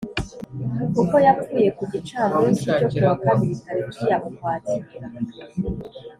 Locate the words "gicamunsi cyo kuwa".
1.91-3.13